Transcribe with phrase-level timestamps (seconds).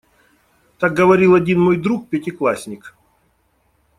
[0.79, 2.95] Так говорил один мой друг-пятиклассник.